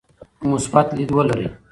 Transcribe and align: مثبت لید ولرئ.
مثبت 0.51 0.87
لید 0.95 1.09
ولرئ. 1.15 1.47